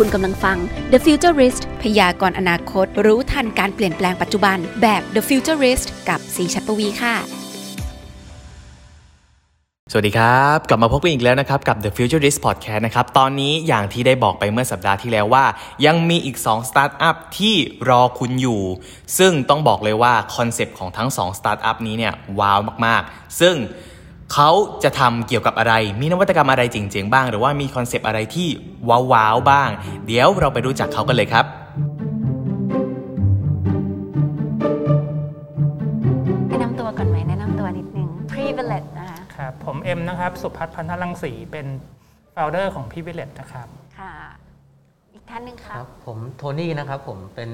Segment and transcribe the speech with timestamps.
[0.00, 0.58] คุณกำลังฟัง
[0.92, 7.14] The Futurist พยากรณ์อนาคต รู้ทันการเปลี่ยนแปลงปัจจุบัน แบบ The Futurist กับสีชัดปวีค่ะ
[9.92, 15.44] สวัสดีครับ กลับมาพบกันอีกแล้วนะครับ กับ The Futurist Podcast นะครับ ตอนนี้อย่างที่ได้บอกไปเมื่อสัปดาห์ที่แล้วว่า
[15.86, 17.54] ยังมีอีก2สตาร์ทอัพที่
[17.88, 18.62] รอคุณอยู่
[19.18, 23.54] ซึ่งต้องบอกเลยว่าคอนเซปต์ของทั้ง2สตาร์ทอัพนี้เนี่ยว้าวมากๆ ซึ่ง
[24.32, 24.50] เขา
[24.84, 28.48] จะทำเกี่ยวกับอะไร มีนวัตกรรมอะไรเจ๋งๆบ้าง หรือว่ามีคอนเซปต์อะไรที่
[29.12, 29.68] ว้าวๆบ้าง
[30.06, 31.46] เดี๋ยวเราไปรู้จักเขากันเลยครับ
[36.48, 41.66] แนะนำตัวก่อนไหมแนะนำตัวนิดนึง privilege นะคะครับ ผมเอ็มนะครับ สุพัฒน์พันธลังสีเป็น
[42.34, 43.68] founder ของ privilege นะครับ
[43.98, 44.12] ค่ะ
[45.14, 47.50] อีกท่านหนึ่งคค่ะรับ ผมโทนี่นะครับ ผมเป็น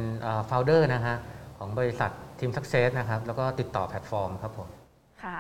[0.49, 1.17] founder นะฮะ
[1.59, 4.69] ของบริษัท Team Success นะครับ แล้วก็ติดต่อแพลตฟอร์มครับผม
[5.25, 5.39] ค่ะ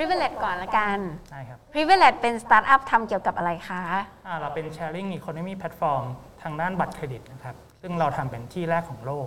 [0.00, 0.98] privilege ก่อนละกัน
[1.30, 3.82] ใช่ครับ privilege เป็นสตาร์ทอัพทำเกี่ยวกับอะไรคะ
[4.26, 6.04] อ่าเราเป็น sharing economy platform
[6.42, 9.26] ทางด้านบัตรเครดิตนะครับ ซึ่งเราทำเป็นที่แรกของโลก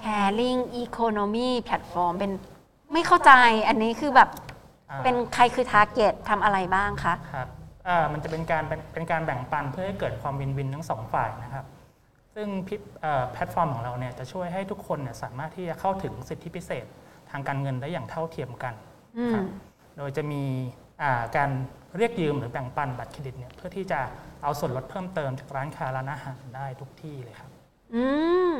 [0.00, 2.32] sharing economy platform เป็น
[2.92, 3.32] ไม่เข้าใจ
[3.68, 4.30] อันนี้คือแบบ
[4.90, 7.48] อ่า เป็นใครคือ target ทำอะไรบ้างคะ ครับ
[7.88, 11.66] อ่ามันจะเป็นการเป็นเป็นการแบ่งปันเพื่อให้เกิดความ win-win ทั้งสองฝ่ายนะครับ
[12.34, 16.86] ซึ่งพิเอ่อแพลตฟอร์มของเราเนี่ยจะช่วยให้ทุกคนเนี่ยสามารถที่จะเข้าถึงสิทธิพิเศษ
[17.30, 18.74] ทางการเงินได้อย่างเท่าเทียมกัน
[19.18, 19.44] อืม ครับ
[19.96, 20.42] โดยจะมี
[21.02, 21.50] อ่าการ
[21.96, 24.00] เรียกยืมหรือแบ่งปันบัตรเครดิตเนี่ยเพื่อที่จะ
[24.42, 27.50] เอาส่วนลดเพิ่มเติมจากร้านค้าร้านอาหารได้ทุกที่เลยครับ
[27.94, 28.04] อื
[28.48, 28.50] ม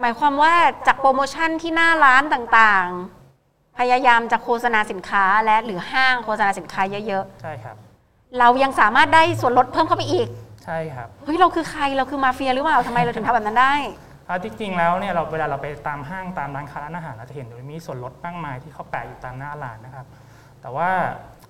[0.00, 0.54] หมายความว่า
[0.86, 10.28] จากโปรโมชั่นที่หน้าร้านต่างๆ พยายามจะโฆษณาสินค้าและหรือห้างโฆษณาสินค้าเยอะใช่ครับๆเรายังสามารถได้ส่วนลดเพิ่มเข้าไปอีก
[10.64, 13.74] ใช่ครับ เฮ้ยเราคือใครเราคือมาเฟียหรือเปล่าทำไมเราถึงทำแบบนั้นได้
[14.26, 20.06] เอาจริงๆแล้วเนี่ยเราเวลาเราไปตามห้างตามร้านค้าร้านอาหารเราจะเห็นว่ามีส่วนลดมากมายที่เขาแปะอยู่ตามหน้าร้านนะครับ
[20.62, 20.90] แต่ว่า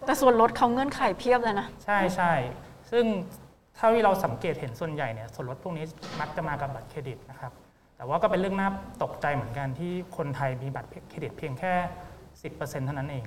[0.06, 2.32] แต่ส่วนลดเขาเงื่อนไขเพียบเลยนะ ใช่ใช่
[2.90, 3.04] ซึ่ง
[3.76, 5.84] เท่าที่เราสังเกตเห็นส่วนใหญ่เนี่ยส่วนลดพวกนี้
[6.20, 7.52] มักจะมากับบัตรเครดิตนะครับ
[7.96, 8.68] แต่ว่าก็เป็นเรื่องน่า
[9.02, 11.72] ตกใจเหมือนกันที่คนไทยมีบัตรเครดิตเพียงแค่
[12.30, 13.24] 10%เท่านั้นเอง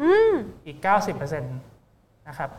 [0.00, 0.32] อืม
[0.66, 0.78] อีก
[1.12, 2.50] 90%นะครับ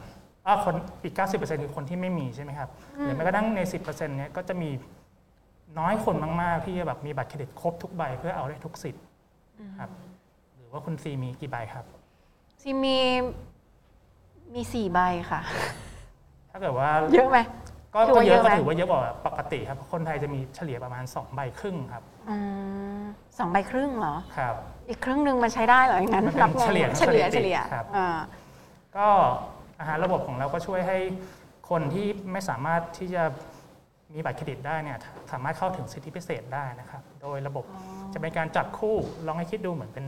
[0.46, 2.70] อ่าคนอีก 90%คือคนที่ไม่มีใช่ไหมครับ
[3.02, 4.70] หรือแม้กระทั่งใน 10%เนี้ยก็จะมี
[5.80, 9.03] น้อยคนมาก ๆ ที่จะแบบมีบัตรเครดิตครบทุกใบเพื่อเอาได้ทุกสิทธิ์
[9.80, 9.92] ครับ
[10.56, 11.86] หรือว่าคุณซีมีกี่ใบครับ
[12.63, 12.97] ซีมี
[14.53, 15.00] มีสี่ใบ
[15.31, 15.41] ค่ะ
[16.51, 17.40] ถ้าเกิดว่าเยอะไหม
[17.94, 22.38] ก็ถือก็ว่าเยเยอะอะไหม ก็ถือว่าเยอะกว่าปกติครับเพราะคนไทยจะมีเฉลี่ยประมาณ2ใบครึ่งครับอื
[23.00, 23.02] ม
[23.40, 24.56] สองใบครึ่งเหรอ ครับ
[24.90, 28.07] อีกครึ่งหนึ่งมันใช้ได้เหรออย่างนั้นมันเป็นรับงงเฉลี่ยเฉลี่ยสถิติเฉลี่ยครับ อ่า
[28.97, 29.07] ก็
[29.79, 30.97] อาหารระบบของเราก็ช่วยให้
[31.69, 33.23] คนที่ไม่สามารถที่จะ
[34.13, 34.97] มีบัตรเครดิตได้เนี่ย
[35.31, 37.66] สามารถเข้าถึงสิทธิพิเศษได้นะครับ โดยระบบ
[38.13, 38.96] จะเป็นการจับคู่
[39.28, 40.06] ลองให้คิดดูเหมือนเป็น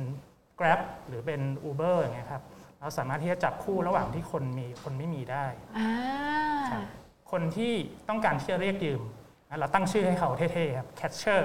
[0.59, 2.43] Grab หรือเป็น Uber อย่างเงี้ยครับ
[2.79, 5.45] เราสามารถที่จะจับคู่ระหว่างที่คนมีคนไม่มีได้
[5.77, 5.89] อ่า
[6.71, 6.83] ครับ
[7.31, 7.73] คนที่
[8.09, 9.01] ต้องการที่จะเรียกยืม
[9.49, 11.41] นะเราตั้งชื่อให้เขาเท่ๆครับ catcher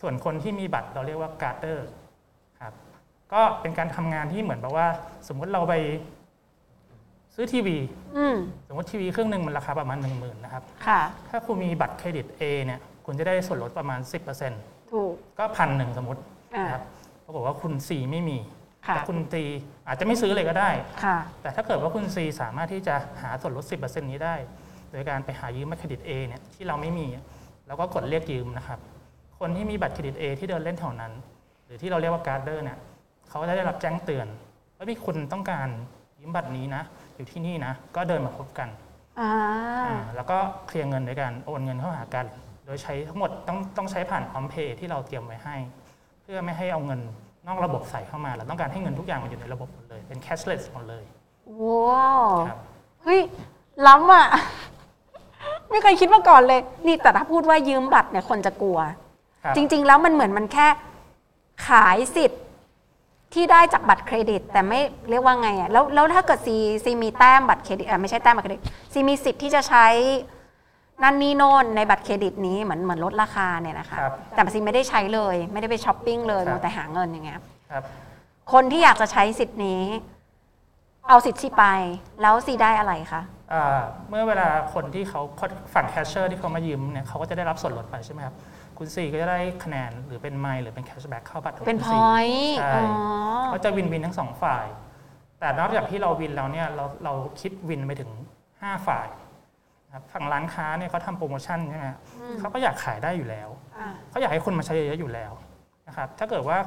[0.00, 1.78] ส่วนคนที่มีบัตรเราเรียกว่า guarder
[2.62, 2.74] ครับ
[3.32, 4.88] ก็เป็นการทำงานที่เหมือนแบบว่า
[5.28, 5.74] สมมุติเราไป
[7.34, 7.78] ซื้อทีวี
[8.16, 8.36] อืม
[8.68, 14.00] สมมติทีวีเครื่องหนึ่งมันราคาประมาณ 1 0,000นะครับค่ะถ้าคุณมีบัตรเครดิต A เนี่ยคุณจะได้ส่วนลดประมาณ
[14.46, 16.20] 10%ถูกก็พันหนึ่งสมมติ
[16.56, 16.84] อ่านะครับ
[17.30, 18.38] ปรากฏว่าคุณ C ไม่มี
[18.86, 19.34] ค่ะแต่คุณ C
[19.86, 20.70] อาจจะไม่ซื้อเลยก็ได้
[21.04, 24.34] ค่ะ แต่ถ้าเกิดว่าคุณ C สามารถที่จะหาส่วนลด 10%นี้ได้
[24.92, 27.06] โดยการไปหายืมบัตรเครดิต A เนี่ยที่เราไม่มี
[27.66, 28.78] แล้วก็กดเรียกยืมนะครับ
[29.38, 31.12] คนที่มีบัตรเครดิต A ที่เดินเล่นแถวนั้น
[31.64, 32.78] หรือที่เราเรียกว่า carder เนี่ย
[33.28, 34.26] เขาจะได้รับแจ้งเตือน
[34.76, 35.68] ว่ามีคนต้องการ
[36.20, 36.82] ยืมบัตรนี้นะ
[37.16, 38.68] อยู่ที่นี่นะ ก็เดินมาพบกัน
[39.20, 39.30] อ่า
[39.86, 42.26] อ่าแล้วก็เคลียร์เงินด้วยกันโอนเงินเข้าหากัน
[42.64, 47.00] โดยใช้ทั้งหมดต้องต้องใช้ผ่านพร้อมเพย์ที่เราเตรียมไว้ให้เพื่อไม่ให้เอาเงิน
[47.46, 51.04] นอกระบบใส่เข้ามาเราต้องการให้เงินทุกอย่างมันอยู่ในระบบหมดเลย เป็น cashless หมดเลย
[51.62, 52.58] ว้าวครับ
[53.04, 53.20] เฮ้ย
[53.86, 54.26] ล้ำอะ
[55.70, 58.78] ไม่เคยคิดมาก่อนเลย นี่แต่ถ้าพูดว่ายืมบัตรเนี่ยคนจะกลัว
[59.44, 60.68] ครับจริง ๆ แล้วมันเหมือนมันแค่
[61.66, 62.42] ขายสิทธิ์
[63.34, 64.80] ที่ได้จากบัตรเครดิต แต่ไม่
[65.10, 68.62] เรียกว่าไงอะแล้วแล้วถ้าเกิดซีซีมีแต้มบัตรเครดิตอะไม่ใช่แต้มบัตรเครดิต
[68.92, 69.86] ซีมีสิทธิ์ที่จะใช้
[71.02, 77.40] นั่นนี่โน่นในบัตรเครดิตนี้เหมือนเหมือนลดราคาเนี่ยนะคะครับแต่ซีไม่ได้ใช้เลย ไม่ได้ไปช้อปปิ้งเลยครับ มัวแต่หาเงินอย่างเงี้ย
[77.72, 77.84] ครับ
[78.52, 79.82] คนที่อยากจะใช้สิทธิ์นี้
[81.08, 81.64] เอาสิทธิ์ซีไป
[82.22, 83.22] แล้วซีได้อะไรคะ
[83.52, 85.20] อ่าเมื่อเวลาคนที่เขา
[85.74, 88.34] ฝั่ง casher ที่เขามายืมเนี่ยเขาก็จะได้รับส่วนลดไปใช่ไหมครับ
[88.78, 92.80] คุณซีก็จะได้คะแนนหรือเป็นไมล์หรือเป็น cashback เข้าบัตรของเป็น point คุณซีใช่ อ๋อ
[93.46, 94.66] เขาจะ win-win ทั้งสองฝ่าย
[95.40, 98.10] แต่นอกจากที่เรา win แล้วเนี่ยเราเราคิด win ไปถึง
[98.48, 99.29] 5 ฝ่ายนะ
[99.92, 101.86] ครับฝั่งร้านค้าเนี่ยเขาทำโปรโมชั่นใช่ไหม
[102.40, 103.48] เขาก็อยากขายได้อยู่แล้ว
[103.78, 105.32] อะเขาอยากให้คนมาใช้เยอะๆอยู่แล้ว
[105.88, 106.58] นะครับถ้าเกิดว่า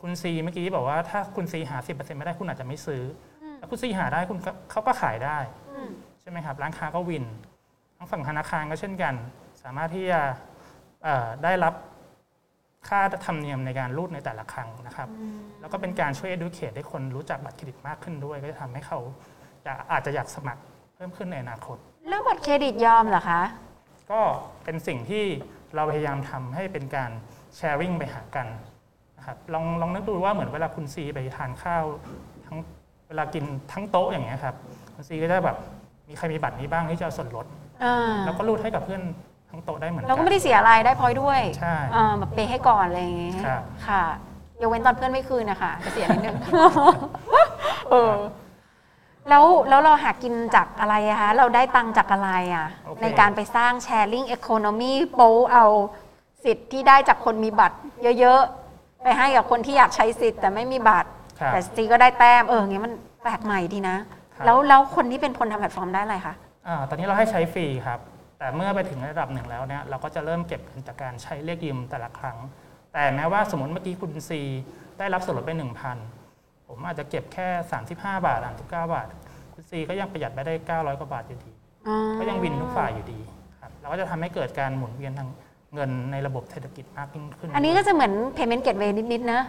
[0.00, 3.02] คุณซีเมื่อกี้บอกว่าถ้าคุณซีหา 10%ไม่ได้คุณอาจจะไม่ซื้อ
[3.42, 5.38] อถ้าคุณซีหาได้คุณก็เขาก็ขายได้
[5.76, 5.90] อืม
[6.20, 7.24] ใช่ไหมครับร้านค้าก็วิน
[7.96, 9.14] ทั้งฝั่งธนาคารก็เช่นกัน
[9.62, 10.20] สสามารถที่จะ
[11.04, 11.74] เอ่อได้รับ
[12.88, 15.08] ค่าธรรมเนียมในการรูดในแต่ละครั้งนะครับ
[15.60, 18.98] แล้วก็เป็นการช่วย educate ให้คนรู้จักบัตรเครดิตมากขึ้นด้วย ก็จะทำให้เขา
[19.66, 20.62] จะอาจจะอยากสมัคร
[20.94, 23.42] เพิ่มขึ้นในอนาคต แล้วบัตรเครดิตยอมเหรอคะ
[24.10, 24.20] ก็
[24.64, 25.24] เป็นสิ่งที่
[25.74, 27.10] เราพยายามทำให้เป็นการ
[27.56, 28.46] แชร์ริ่งไปหากัน
[29.16, 31.84] นะครับลองลองนึกดูว่าเหมือนเวลาคุณซีไปทานข้าว
[32.46, 32.56] ทั้ง
[33.08, 34.54] เวลากินทั้งโต๊ะอย่างเงี้ยครับ
[34.94, 35.56] คุณซีก็จะแบบ
[36.08, 37.46] มีใครมีบัตรนี้บ้างที่จะเอาส่วนลด
[37.84, 39.02] อ่าแล้วก็รูดให้กับเพื่อน
[39.50, 44.04] ทั้งโต๊ะได้เหมือนกัเราก็ไม่ได้เสียอะไรได้พอยด้วยใช่ อ่าแบบเปย์ให้ก่อนอะไรอย่างงี้ครับ ค่ะ
[44.60, 46.36] ยกเว้นตอนเพื่อนไม่คืนนะคะจะเสียนิดนึง
[47.90, 48.12] เออ
[49.28, 55.20] แล้วแล้วเราหากินจากอะไรอะคะเราได้ตังค์จากอะไรอะโอเค ในการไปสร้าง sharing economy โป
[55.52, 55.66] เอา
[56.44, 57.76] สิทธิ์ที่ได้จากคนมีบัตร
[58.20, 62.92] เยอะๆ ไปให้กับคนที่อยากใช้สิทธิ์แต่ไม่มีบัตร ครับ แต่ซีก็ได้แต้มเอออย่างงี้มัน
[63.22, 63.96] แปลกใหม่ดีนะ
[64.34, 66.34] ครับ แล้วแล้วคนที่เป็นคนทำแพลตฟอร์มได้อะไรคะ
[66.66, 68.00] อ่าตอนนี้เราให้ใช้ฟรีครับ
[68.38, 72.38] แต่เมื่อไปถึงระดับหนึ่งแล้วเนี่ยเราก็จะเริ่มเก็บเงินจากการใช้เรียกยืมแต่ละครั้ง
[72.92, 74.40] แต่แม้ว่าสมมติเมื่อกี้คุณซี
[74.98, 76.25] ได้รับส่วนลดไป 1,000
[76.68, 77.48] ผมอาจจะเก็บแค่
[77.86, 79.06] 35 บาท 39 บาท
[79.52, 81.52] คุณซีก็ยังประหยัดไปได้ 900 กว่าบาทอยู่ดี
[82.18, 83.20] ก็ยังวินทุกฝ่ายอยู่ดี
[83.60, 85.28] ครับเราก็จะทำให้เกิดการหมุนเวียนทาง
[85.74, 89.40] เงินในระบบเศรษฐกิจมากยิ่งขึ้นอันนี้ก็จะเหมือน payment gateway นิดๆนะ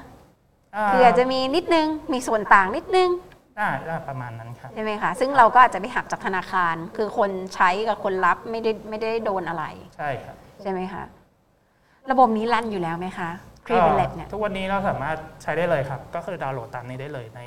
[0.82, 3.10] าคืออาจจะมีนิดนึง มีส่วนต่างนิดนึง
[3.58, 9.64] ได้ได้ประมาณนั้นครับ ใช่ไหมคะ ซึ่งเราก็อาจจะไม่หักจากธนาคาร คือคนใช้กับคนรับไม่ได้ไม่ได้โดนอะไร
[9.98, 11.04] ใช่ครับ ใช่ไหมคะ
[12.12, 13.30] ระบบนี้รันอยู่แล้วไหมคะ
[13.68, 17.42] Privilege เนี่ยทุกวันนี้เราสามารถใช้ได้เลยครับ ก็คือดาวน์โหลดตามนี้ได้เลยใน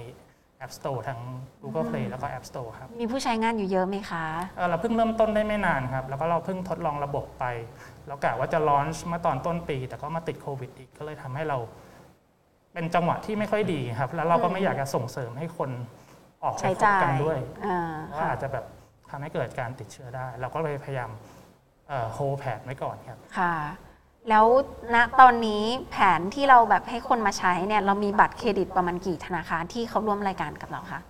[0.64, 1.20] App Store ทั้ง
[1.62, 4.24] Google Play แล้วก็ App Store ครับ มีผู้ใช้งานอยู่เยอะไหมคะ
[4.56, 7.44] เอ่อเราเพิ่งเริ่มต้นได้ไม่นานครับ แล้วก็เราเพิ่งทดลองระบบไป
[8.06, 11.58] เรากะว่าจะลอนช์เมื่อตอนต้นปี แต่ก็มาติดโควิดอีก ก็เลยทำให้เรา
[12.74, 15.70] เป็นจังหวะที่ไม่ค่อยดีครับ แล้วเราก็ไม่อยากจะส่งเสริมให้คน
[16.44, 18.64] ออกไปใช้พบจ่ายกันด้วย อ่าเพราะว่าค่ะอาจจะแบบ
[19.10, 21.10] ทำให้เกิดการติดเชื้อได้ เราก็เลยพยายาม
[22.12, 23.54] โฮแผนไว้ก่อนครับ ค่ะ
[24.28, 24.46] แล้ว
[24.94, 31.00] ณตอนนี้แผนที่เราแบบให้คนมาใช้เนี่ยเรามีบัตรเครดิตประมาณกี่ธนาคารที่เขาร่วมรายการกับเราคะ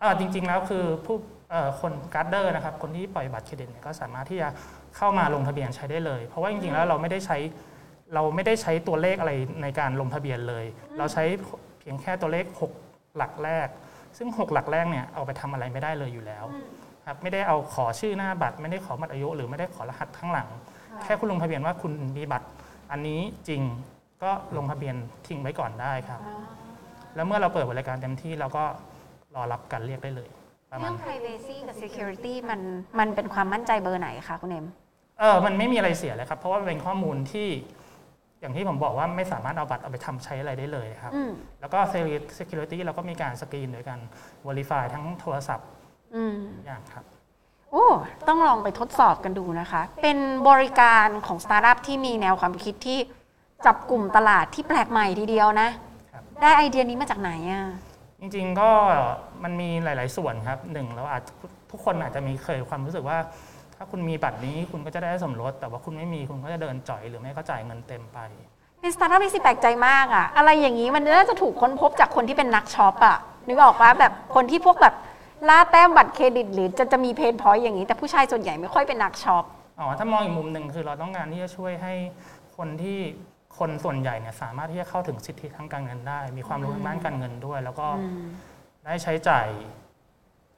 [0.00, 1.16] เอ่อจริงๆแล้วคือผู้
[1.50, 4.48] เอ่อคน carder นะครับคนที่ปล่อยบัตรเครดิตเนี่ยก็สามารถที่จะ
[4.96, 7.38] เข้ามาลงทะเบียนใช้ได้เลย เพราะว่าจริงๆแล้วเราไม่ได้ใช้
[8.14, 10.64] เราไม่ได้ใช้ตัวเลขอะไรในการลงทะเบียนเลย
[10.98, 11.24] เราใช้
[11.78, 12.44] เพียงแค่ตัวเลข
[12.82, 13.68] 6 หลักแรก
[14.16, 16.44] ซึ่ง 6 หลักแรกเนี่ยเอาไปทำอะไรไม่ได้เลยอยู่แล้ว
[17.06, 20.48] ครับไม่ได้เอาขอชื่อหน้าบัตร ไม่ได้ขอบัตรอายุ หรือไม่ได้ขอรหัสข้างหลัง
[21.04, 22.48] แค่คุณลงทะเบียนว่าคุณมีบัตร
[22.90, 23.62] อันนี้จริง
[24.22, 24.94] ก็ลงทะเบียน
[25.26, 26.20] ทิ้งไว้ก่อนได้ครับ
[27.14, 28.64] แล้วเมื่อเราเปิดบริการเต็มที่เราก็
[29.34, 30.28] รอรับการเรียกได้เลย
[30.70, 32.60] ประมาเรื่ณอง privacy กับ security มัน
[32.98, 34.66] มันเป็นความมั่นใจเบอร์ไหนคะคุณเอ็ม
[35.18, 37.48] เออมันไม่มีอะไรเสียเลยครับ เพราะว่ามันเป็นข้อมูลที่
[38.40, 41.78] อย่างที่ผมบอกว่าไม่สามารถเอาบัตรเอาไปทำใช้อะไรได้เลยครับ อืม แล้วก็
[42.38, 44.00] security เราก็มีการสกรีนโดยการ
[44.46, 45.68] verify ทั้งโทรศัพท์
[46.14, 47.04] อืมทุกอย่างครับ
[47.72, 47.86] โอ้
[48.28, 52.98] ต้องลองไปทดสอบกันดูนะคะ เป็นบริการของสตาร์ทอัพที่มีแนวความคิดที่
[53.66, 55.68] จับกลุ่มตลาดที่แปลกใหม่ทีเดียวนะ
[56.12, 57.64] ครับได้ไอเดียนี้มาจากไหนอะ
[58.20, 58.70] จริงๆก็
[59.44, 61.22] มันมีหลาย ๆ ส่วนครับหนึ่งเราอาจ
[61.70, 63.18] ทุกคนอาจจะมีเคยความรู้สึกว่า
[63.76, 68.18] ถ้าคุณมีบัตรนี้คุณก็จะได้ส่วนลดแต่ว่าคุณไม่มีคุณก็จะเดินจ่อยหรือไม่ก็จ่ายเงินเต็มไป
[68.80, 73.16] เป็นสตาร์ทอัพที่ซีแปลกใจมากอะอะไรอย่างนี้มันน่าจะถูกค้นพบจากคนที่เป็นนักช็อปอะ
[73.48, 74.94] นึกออกว่าแบบคนที่พวกแบบ
[75.48, 79.44] ล่าแต้มบัตรเครดิตหรือจะจะมี pain point อย่างนี้ แต่ผู้ชายส่วนใหญ่ไม่ค่อยเป็นนักช็อป
[79.80, 81.94] อ๋อ ถ้ามองอีกมุมหนึ่งคือเราต้องการที่จะช่วยให้
[82.56, 82.98] คนที่
[83.58, 87.86] คนส่วนใหญ่เนี่ยสามารถที่จะเข้าถึงสิทธิทางการเงินได้ มีความรู้ทางด้านการเงินด้วย แล้วก็
[88.86, 89.46] ได้ใช้จ่าย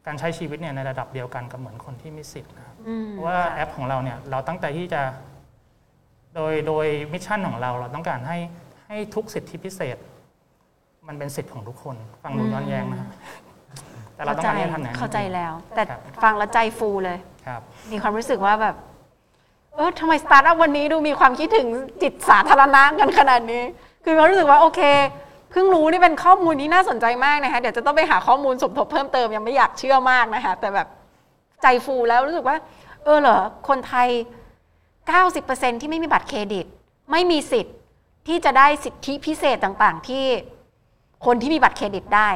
[0.07, 5.03] การใช้ชีวิตเนี่ยในระดับเดียวกันกับเหมือนคนที่มีสิทธิ์นะครับอืมเพราะว่าแอปของเราเนี่ยเราตั้งใจที่จะ
[6.35, 8.39] โดยโดย mission ของเราเราต้องการให้
[8.87, 9.97] ให้ทุกสิทธิพิเศษ
[11.07, 13.09] มันเป็นสิทธิ์ของทุกคน ฟังดูย้อนแย้งนะครับ
[14.15, 17.61] แต่เราต้องการที่จะทำอย่างนั้นเข้าใจแล้ว แต่ครับ ฟังแล้วใจฟูเลย ครับ
[17.93, 18.75] มีความรู้สึกว่าแบบ
[19.75, 21.69] เออทำไมสตาร์ทอัพวันนี้ดูมีความคิดถึง
[22.03, 23.63] จิตสาธารณะกันขนาดนี้
[24.05, 24.81] คือเรารู้สึกว่าโอเค
[25.51, 30.89] เพิ่งรู้นี่เป็นข้อมูลที่น่าสนใจมากนะคะ เดี๋ยวจะต้องไปหาข้อมูลสมทบเพิ่มเติมยังไม่อยากเชื่อมากนะคะ แต่แบบ
[31.63, 32.57] ใจฟูแล้วรู้สึกว่า
[33.05, 34.09] เออเหรอ คนไทย
[35.15, 36.67] 90%ที่ไม่มีบัตรเครดิต
[37.11, 37.77] ไม่มีสิทธิ์
[38.29, 40.25] ที่จะได้สิทธิพิเศษต่างๆ ที่
[41.27, 42.29] คนที่มีบัตรเครดิตได้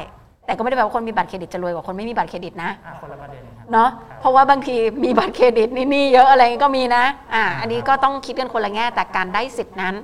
[0.49, 3.89] แต่ก็ไม่ได้แปลว่าคนมีบัตรเครดิตจะรวยกว่าคนไม่มีบัตรเครดิตนะอะคนละประเด็นครับ เนาะ
[4.19, 7.03] เพราะว่าบางทีมีบัตรเครดิตนี่นี่เยอะอะไรก็มีนะ
[7.33, 9.95] อ่าอันนี้ก็ต้องคิดกันคนละแง่แต่การได้สิทธินั้น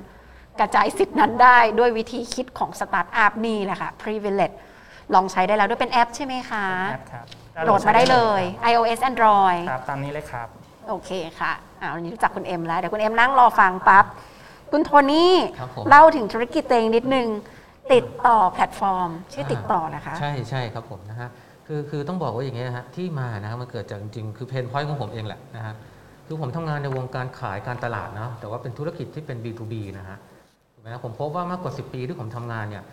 [0.60, 4.54] กระจายสิทธินั้นได้ด้วยวิธีคิดของสตาร์ทอัพนี่แหละค่ะ privilege
[5.14, 7.24] ลองใช้ได้แล้วด้วยเป็นแอปใช่ไหมคะ แอปครับ
[7.64, 10.48] โหลดมาได้เลย iOS Android ครับ ตามนี้เลยครับ
[10.88, 11.10] โอเค
[11.40, 14.04] ค่ะอ่าวันนี้รู้จักคุณเอ็มแล้ว เดี๋ยวคุณเอ็มนั่งรอฟังแป๊บ
[14.72, 17.28] คุณโทนี่ ครับผม เล่าถึงธุรกิจตัวเองนิดนึง
[17.92, 21.28] ติดต่อแพลตฟอร์ม ชื่อติดต่อนะคะ ใช่ใช่ครับผมนะฮะ
[21.66, 25.74] คือคือต้องบอกว่าอย่างนี้นะฮะที่มานะฮะมันเกิดจากจริงๆคือ pain point ของผมเองแหละนะฮะ
[26.26, 30.16] คือผมทำงานในวงการขายการตลาดนะแต่ว่าเป็นธุรกิจที่เป็น B2B นะฮะ
[30.72, 32.84] ถูกไหมครับผมพบว่ามากกว่า 10 ปีที่ผมทำงานเนี่ย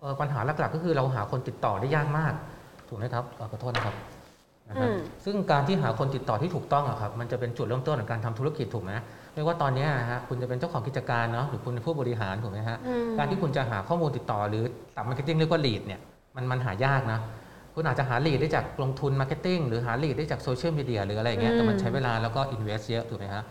[0.00, 2.32] เอ่อปัญหาหลักๆก็คือเราหาคนติดต่อได้ยากมาก
[2.88, 3.94] ถูกไหมครับเอ่อขอโทษนะครับ
[4.68, 8.92] นะฮะอืมซึ่งการที่หาคนติดต่อที่ถูกต้องอะครับมันจะเป็นจุดเริ่มต้นของการทำธุรกิจถูกไหม
[9.34, 14.64] ไม่ว่าตอนเนี้ยนะฮะคุณจะเป็นเจ้าของกิจการเนาะหรือคุณเป็นผู้บริหารถูกไหมฮะอืมการที่คุณจะหาข้อมูลติดต่อหรือ
[14.96, 16.00] ศัพท์ marketing เรียกว่า lead เนี่ย
[16.36, 17.18] มันมันหายากนะ
[17.74, 23.44] คุณอาจจะหา lead ได้จากลงทุน marketing หรือหา lead ได้จากโซเชียลมีเดียหรืออะไรอย่างเงี้ยแต่มันใช้เวลาแล้วก็ invest เยอะถูกไหมฮะ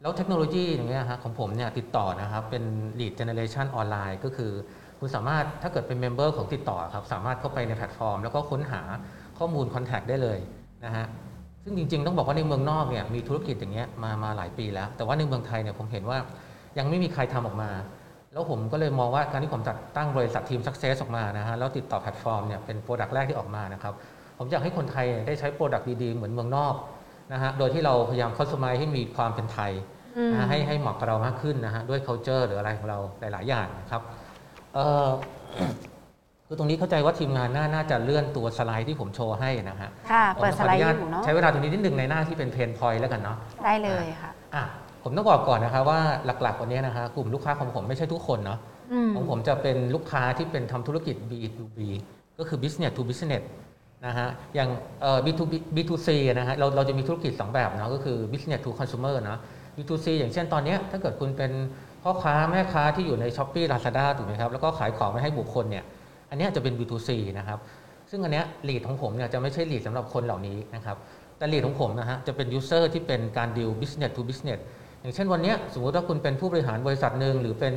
[0.00, 2.62] แล้วเทคโนโลยีอย่างเงี้ยฮะของผมเนี่ยติดต่อนะครับเป็น
[3.00, 4.52] lead generation ออนไลน์ก็คือ
[4.98, 8.82] คุณสามารถถ้าเกิดเป็น member ของติดต่อครับสามารถเข้าไปในแพลตฟอร์ม แล้วก็ค้นหา
[9.38, 10.38] ข้อมูล contact ได้เลย
[10.84, 11.06] นะฮะ
[11.64, 16.18] ซึ่งจริง ๆ ต้องบอกว่าในเมืองนอกเนี่ยมีธุรกิจอย่างเงี้ยมามาหลายปีแล้ว แต่ว่าในเมืองไทยเนี่ยผมเห็นว่า
[16.78, 17.70] ยังไม่มีใครทำออกมา
[18.32, 23.94] แล้วผมก็เลยมองว่าการที่ผมจัดตั้งบริษัททีม Success ออกมานะฮะแล้วติดต่อแพลตฟอร์มเนี่ยเป็น product แรกที่ออกมานะครับ
[24.38, 26.74] ผมอยากให้คนไทยได้ใช้ product ดีๆ เหมือนเมืองนอก
[27.32, 29.72] นะฮะโดยที่เราพยายาม customize ให้มีความเป็นไทย
[30.32, 34.02] นะฮะให้ให้เหมาะกับเรามากขึ้นนะฮะด้วย culture หรืออะไรของเราหลาย ๆ อย่างนะครับ
[34.74, 35.08] เอ่อ
[36.52, 44.64] คือตรงนี้เข้าใจว่าทีมงานน่าน่าจะเลื่อนตัวสไลด์ที่ผมโชว์ให้นะฮะค่ะเปิดสไลด์อยู่ ผมขออด์นุอญาตเนาะใช้เวลาตรงนี้นิดหนึ่งในหน้าที่เป็น pain point แล้วกันเนาะได้เลยค่ะอะ
[45.02, 46.00] ผมต้องบอกก่อนนะครับว่า
[46.42, 48.58] หลักๆวันนี้นะคะกลุ่มลูกค้าของผมไม่ใช่ทุกคนเนาะ
[48.92, 51.78] อืมของผมจะเป็นลูกค้าที่เป็นทำธุรกิจ B2B
[52.38, 53.44] ก็คือ business to business
[54.06, 54.68] นะฮะอย่าง
[55.02, 59.38] เอ่อ B2B B2C นะฮะเราเราจะมีธุรกิจ 2 แบบเนาะก็คือ business to consumer เนาะ
[59.76, 61.52] B2C อย่างเช่นตอนเนี้ยถ้าเกิดคุณเป็น
[62.02, 65.84] พ่อค้าแม่ค้าที่อยู่ใน s h อ p e e Lazada ถูกไหมครับ แล้วก็ขายของไปให้บุคคลเนี่ย
[66.32, 67.58] อันนี้จะเป็น B2C นะครับ
[68.10, 70.96] ซึ่งอันนี้ย lead ของผมเนี่ยจะไม่ใช่ lead สำหรับคนเหล่านี้นะครับ
[71.38, 74.60] แต่ lead ของผมนะฮะจะเป็น user ที่เป็นการ deal business to business
[75.00, 77.74] อย่างเช่นวันนี้สมมติว่าคุณเป็นผู้บริหารบริษัทหนึ่งหรือเป็น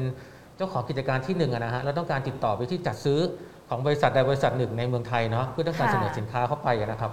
[0.58, 3.20] เจ้าของกิจการที่หนึ่งนะฮะแล้วต้องการติดต่อไปที่จัดซื้อ
[3.70, 7.12] ของบริษัทใดบริษัทหนึ่งในเมืองไทยเนาะเพื่อต้องการเสนอสินค้าเข้าไปนะครับ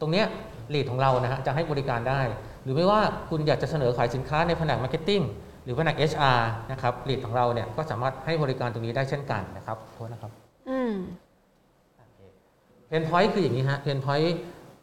[0.00, 0.26] ตรงนี้
[0.74, 2.20] lead ของเรานะฮะจะให้บริการได้
[2.62, 5.24] หรือไม่ว่าคุณอยากจะเสนอขายสินค้าในแผนก marketing
[5.64, 6.40] หรือแผนก HR
[6.72, 10.43] นะครับ lead ของเราเนี่ยก็สามารถให้บริการตรงนี้ได้เช่นกันนะครับโทษนะครับ
[12.88, 14.36] pain point คืออย่างนี้ฮะ pain point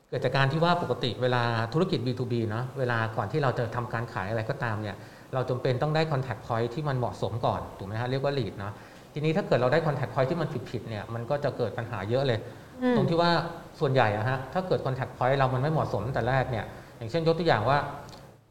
[0.10, 4.96] เกิดจากการที่ว่าปกติเวลาธุรกิจ B2B เนาะเวลาก่อนที่เราจะทำการขายอะไรก็ตามเนี่ย
[5.34, 8.74] เราจำเป็นต้องได้ Contact Point ที่มันเหมาะสมก่อนถูกไหมฮะเรียกว่า lead เนาะ
[9.14, 12.40] ทีนี้ถ้าเกิดเราได้ Contact Point ที่มันผิดๆเนี่ยมันก็จะเกิดปัญหาเยอะเลย
[12.84, 13.32] อืมตรงที่ว่า
[13.80, 16.66] ส่วนใหญ่อะฮะถ้าเกิด Contact Point เรามันไม่เหมาะสมตั้งแต่แรกเนี่ย
[16.98, 17.78] อย่างเช่นยกตัวอย่างว่า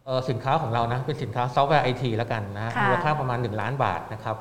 [0.07, 4.37] เอ่อสินค้าของเรานะเป็นสินค้าซอฟต์แวร์ไอทีแล้วกันนะฮะค่ะมูลค่าประมาณ 1 ล้านบาทนะครับ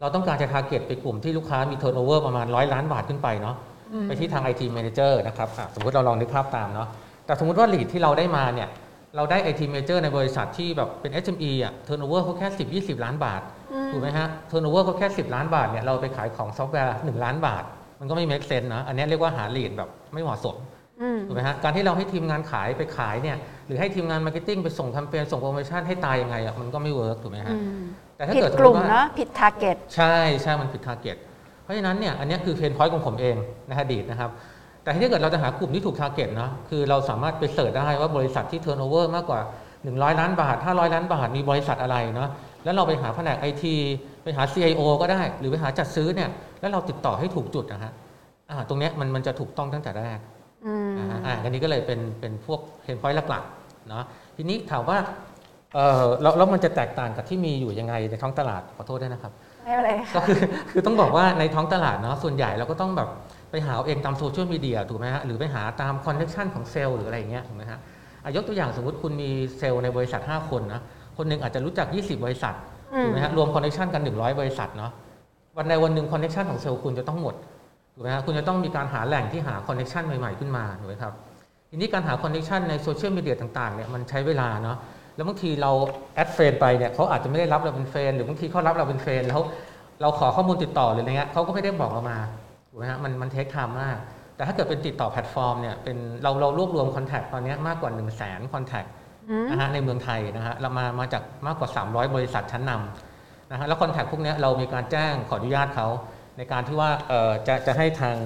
[0.00, 3.56] เราต้องการจะ target ไปกลุ่มที่ลูกค้ามี turnover ประมาณ100ล้านบาทขึ้นไปเนาะ
[4.08, 6.88] ไปที่ทาง IT Manager นะครับอะสมมติเราลองนึกภาพตามเนาะ
[7.26, 8.68] แต่สมมติว่า lead ที่เราได้มาเนี่ย
[9.16, 12.48] เราได้ IT Manager ในบริษัทที่แบบเป็น SME อะ turnover เขาแค่
[12.94, 13.40] 10 20 ล้านบาท
[13.92, 17.64] ถูกไหมฮะ turnover เขาแค่ 10 ล้านบาทเนี่ยเราไปขายของซอฟต์แวร์1ล้านบาท
[18.00, 20.56] มันก็ไม่ make sense นะอันเนี้ยเรียกว่าหา lead แบบไม่เหมาะสม
[21.02, 23.36] อืมถูกไหมฮะการที่เราให้ทีมงานขายไปขายเนี่ย
[23.66, 27.80] หรือให้ทีมงาน marketing ไปส่งแคมเปญส่งโปรโมชั่นให้ตายยังไงอะมันก็ไม่ work ถูกไหมฮะอืม
[28.18, 31.16] แต่ถ้าเกิดสมมติว่า ผิดกลุ่มว่า เนาะผิด target ใช่ใช่มันผิด target
[31.62, 33.36] เพราะฉะนั้นเนี่ยอันเนี้ยคือ pain point ของผมเอง
[33.68, 34.30] ในอดีตนะครับ
[34.82, 39.40] แต่ถ้าเกิดเราจะหากลุ่มที่ถูก target เนาะคือเราสามารถไป search ได้ว่าบริษัทที่ turnover มากกว่า
[39.80, 42.30] 100 ล้านบาท 500 ล้านบาท มีบริษัทอะไรเนาะ
[42.64, 43.74] แล้วเราไปหาแผนกไอที
[44.22, 47.92] ไปหา CIO ก็ได้ หรือไปหาจัดซื้อเนี่ยแล้วเราติดต่อให้ถูกจุดนะฮะ
[48.50, 50.18] อ่าตรงเนี้ยมันมันจะถูกต้องตั้งแต่แรก
[50.66, 54.04] อืม อ่าอ่าอันนี้ก็เลยเป็นเป็นพวก pain point หลักๆเนาะ
[54.36, 54.98] ทีนี้ถามว่า
[55.74, 59.32] เออแล้วแล้วมันจะแตกต่างกับที่มีอยู่ยังไงในท้องตลาดขอโทษด้วยนะครับ
[59.64, 60.38] ไม่เป็นไรก็ค่ะคือ
[60.70, 63.08] คือต้องบอกว่าในท้องตลาดเนาะส่วนใหญ่เราก็ต้องแบบ
[63.50, 67.78] ไปหาเอาเองตามโซเชียลมีเดียถูกไหมฮะหรือไปหาตาม connection ของเซลล์หรืออะไรอย่างเงี้ยถูกไหมฮะ
[68.24, 70.80] อะยกตัวอย่างสมมติคุณมีเซลล์ในบริษัท 5 คนนะ
[71.16, 72.54] คนหนึ่งอาจจะรู้จัก 20 บริษัท
[72.94, 74.92] อืมถูกไหมฮะรวม connection กัน 100 บริษัทเนาะ
[75.56, 77.34] วันใดวันหนึ่ง connection ของเซลล์คุณจะต้องหมด
[77.94, 81.12] ถูกไหมฮะคุณจะต้องมีการหาแหล่งที่หา connection ใหม่ๆขึ้นมาถูกไหมครับ
[81.70, 84.76] ทีนี้การหา connection ในโซเชียลมีเดียต่างๆเนี่ยมันใช้เวลาเนาะ
[85.18, 85.72] แล้วบางทีเรา
[86.14, 89.40] add friend ไปเนี่ยเขาอาจจะไม่ได้รับเราเป็น friend หรือบางทีเขารับเราเป็น friend แล้ว
[90.02, 92.18] เราขอข้อมูลติดต่อหรืออะไรเงี้ยเขาก็ไม่ได้บอกเรามา
[92.70, 93.96] ถูกไหมฮะมันมัน take time มาก
[94.36, 98.84] แต่ถ้าเกิดเป็นติดต่อแพลตฟอร์มเนี่ยเป็นเราเรารวบรวม contact ตอนเนี้ยมากกว่า 1 0 0 0 0แสน contact
[99.30, 105.88] อืมนะฮะในเมืองไทยนะฮะเรามามาจากมากกว่า 300 บริษัทชั้นนำนะฮะแล้ว contact พวกเนี้ยเรามีการแจ้งขออนุญาตเขา
[106.36, 108.16] ในการที่ว่าเอ่อจะจะให้ทาง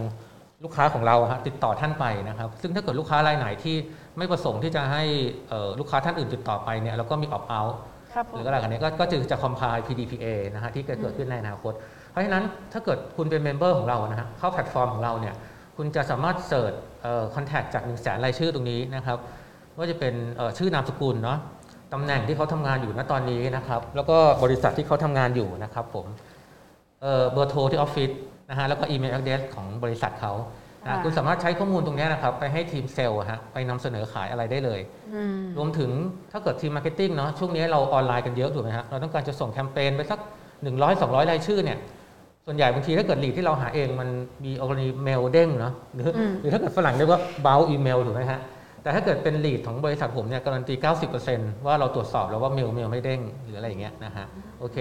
[0.64, 3.76] ลูกค้าของเราฮะติดต่อท่านไปนะครับ ซึ่งถ้าเกิดลูกค้ารายไหนที่
[4.19, 5.02] ไม่ประสงค์ที่จะให้
[5.49, 7.75] เอ่อลูกค้าท่านอื่นติดต่อไปเนี่ยเราก็มี opt out
[8.14, 11.73] ครับผมหรืออะไรกันเนี้ยก็ก็จะจะ comply PDPA นะฮะที่จะเกิดขึ้นในอนาคต
[12.11, 15.35] เพราะฉะนั้นถ้าเกิดคุณเป็น member ของเรานะฮะเข้าแพลตฟอร์มของเราเนี่ย
[15.76, 16.72] คุณจะสามารถ search
[17.34, 19.19] contact จากหนึ่งแสนรายชื่อตรงนี้นะครับ
[19.76, 21.38] ว่าจะเป็นเอ่อชื่อนามสกุลเนาะ
[21.92, 26.07] ตำแหน่งที่เขาทำงานอยู่ณตอนนี้นะครับแล้วก็บริษัทที่เขาทำงานอยู่นะครับผม
[27.02, 28.11] เอ่อเบอร์โทรที่ออฟฟิศ
[28.50, 30.33] นะฮะแล้วก็อีเมล address ของบริษัทเขา
[30.84, 34.80] นะค่ะคุณสามารถใช้ข้อมูลตรงเนี้ยนะครับไปให้ทีมเซลล์อะฮะไปนำเสนอขายอะไรได้เลย
[35.14, 35.90] อืมรวมถึง
[36.32, 40.20] ถ้าเกิดทีม marketing เนาะช่วงนี้เราออนไลน์กันเยอะถูกไหมฮะเราต้องการจะส่งแคมเปญไปสัก
[40.60, 41.78] 100 200 รายชื่อเนี่ย
[42.46, 44.08] ส่วนใหญ่บางทีถ้าเกิด lead ที่เราหาเองมัน
[44.44, 48.40] มีกรณีเมลเด้งเนาะหรืออมหรือถ้าเกิดฝรั่งเรียกว่า b o u อีเมลถูกไหมฮะ
[48.82, 50.74] แต่ถ้าเกิดเป็น lead ของบริษัทผมเนี่ยการันตี
[51.20, 54.26] 90%ว่าเราตรวจสอบแล้วว่าเมลเมลไม่เด้งหรืออะไรอย่างเงี้ยนะฮะ
[54.60, 54.76] โอเค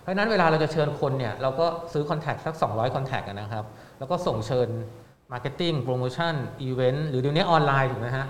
[0.00, 3.64] เพราะฉะนั้นเวลาเราจะเชิญคนเนี่ยเราก็ซื้อ contact สัก 200 contact นะครับ
[3.98, 4.68] แล้วก็ส่งเชิญ
[5.32, 8.26] marketing โปรโมชั่นอีเวนต์หรือเดี๋ยวนี้ออนไลน์ถูกไหมฮะ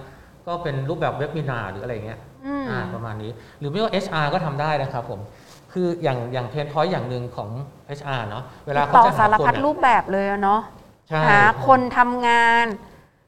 [0.46, 5.20] ก็เป็นรูปแบบเว็บมินาหรืออะไรอย่างเงี้ยอืมอ่าประมาณนี้ หรือไม่ว่า HR ก็ทำได้นะครับผม
[5.72, 7.50] คืออย่างอย่าง pain point อย่างหนึ่งของ
[7.98, 10.60] HR เนาะเวลาเขาจะหาคนเนี่ยต่อสารพัดรูปแบบเลยอะเนาะ
[11.08, 12.66] ใช่หาคนทำงาน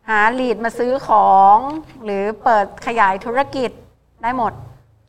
[0.09, 1.57] หา lead มาซื้อของ
[2.05, 3.71] หรือเปิดขยายธุรกิจ
[4.23, 4.53] ได้หมด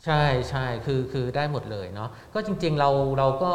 [0.06, 3.52] ใช่ใช่คือคือได้หมดเลยเนาะก็จริงๆเราเราก็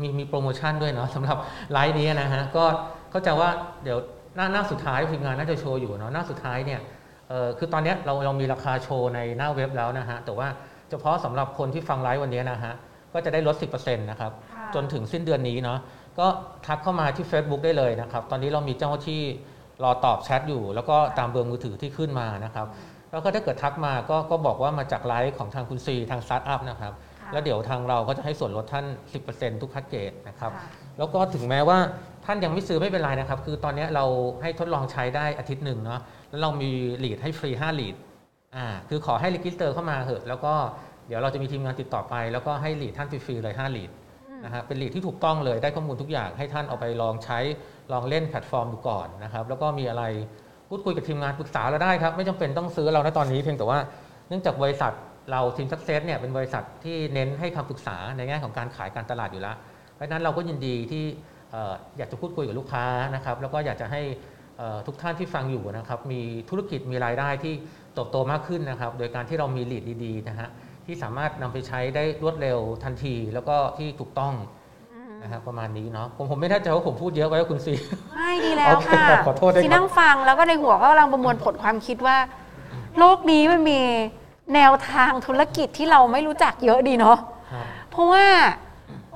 [0.00, 1.36] มีมีโปรโมชั่นด้วยเนาะสำหรับ
[1.72, 2.64] ไลฟ์นี้นะฮะก็
[3.10, 3.50] เข้าใจว่า
[3.84, 3.98] เดี๋ยว
[4.36, 6.80] หน้าหน้าสุดท้ายทีมงานน่าจะโชว์อยู่เนาะหน้าสุดท้ายเนี่ย
[7.28, 10.48] เออคือตอนเนี้ยเราเรามีราคาโชว์ในหน้าเว็บแล้วนะฮะแต่ว่า
[10.90, 12.74] เฉพาะสำหรับคนที่ฟังไลฟ์วันนี้นะฮะ
[13.12, 15.78] ก็จะได้ลด 10%นะครับค่ะจนถึงสิ้นเดือนนี้เนาะ
[16.18, 16.26] ก็
[16.66, 19.22] ทักเข้ามาที่ Facebook ได้เลยนะครับ ตอนนี้เรามีเจ้าหน้าที่
[19.84, 22.66] รอตอบแชทอยู่ แล้วก็ตามเบอร์มือถือที่ขึ้นมานะครับ
[23.12, 28.86] แล้วก็ถ้าเกิดทักมาก็ก็บอกว่ามาจากไลฟ์ของทางคุณซีทางสตาร์ทอัพนะครับค่ะแล้วเดี๋ยวทางเราก็จะให้ส่วนลดท่าน
[29.24, 31.78] 10%ทุกแพ็กเกจนะครับค่ะแล้วก็ถึงแม้ว่า
[32.26, 34.04] ท่านยังไม่ซื้อไม่เป็นไรนะครับ คือตอนนี้เรา
[34.42, 36.70] ให้ทดลองใช้ได้อาทิตย์หนึ่งเนาะแล้วเรามี
[37.04, 37.96] lead ให้ฟรี5 lead
[38.56, 40.52] อ่าคือขอให้ register เข้ามาเถอะแล้วก็
[41.06, 43.90] เดี๋ยวเราจะมีทีมงานติดต่อไป แล้วก็ให้ lead ท่านฟรีๆเลย5 lead
[44.44, 47.38] นะฮะเป็น lead ที่ถูกต้องเลยได้ข้อมูลทุกอย่างให้ท่านเอาไปลองใช้
[47.92, 50.04] ลองเล่นแพลตฟอร์มดูก่อนนะครับแล้วก็มีอะไร
[50.68, 53.78] พูดคุยกับทีมงานปรึกษาเราได้ครับ ไม่จำเป็นต้องซื้อเราณตอนนี้เพียงแต่ว่า
[54.28, 54.92] เนื่องจากบริษัท
[55.30, 59.56] เราทีมสักเซสเนี่ยเป็นบริษัทที่เน้นให้คำปรึกษาในแง่ของการขายการตลาดอยู่แล้ว
[59.94, 61.04] เพราะฉะนั้นเราก็ยินดีที่
[61.35, 64.02] เอ่ออยากจะพูดคุยกับลูกค้านะครับแล้วก็อยากจะให้
[64.58, 67.54] เอ่อทุกท่านที่ฟังอยู่นะครับมีธุรกิจมีรายได้ที่
[67.94, 70.48] เติบโตมากขึ้นนะครับ โดยการที่เรามีลีดดีๆนะฮะ
[70.86, 74.34] ที่สามารถนำไปใช้ได้รวดเร็วทันที แล้วก็ที่ถูกต้อง
[75.22, 77.74] นะครับประมาณนี้เนาะผมผมไม่แน่ใจว่าผมพูดเยอะไว้ว่าคุณซี
[78.16, 82.16] ไม่ดีแล้วโอเคค่ะขอโทษด้วยครับที่นั่งฟังแล้วก็ในหัวก็กำลังประมวลผลความคิดว่า
[82.98, 83.80] โลกนี้มันมี
[84.54, 87.18] แนวทางธุรกิจที่เราไม่รู้จักเยอะดีเนาะ
[87.52, 88.26] ครับเพราะว่า